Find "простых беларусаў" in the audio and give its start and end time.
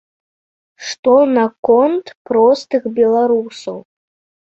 2.33-3.77